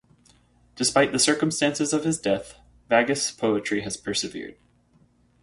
[0.75, 2.55] Despite the circumstances of his death,
[2.89, 4.57] Vagif's poetry has persevered.